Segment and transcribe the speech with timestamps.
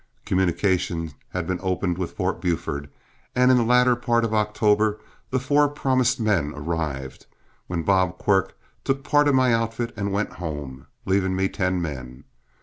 [0.25, 2.89] Communication had been opened with Fort Buford,
[3.35, 7.27] and in the latter part of October the four promised men arrived,
[7.67, 12.23] when Bob Quirk took part of my outfit and went home, leaving me ten men.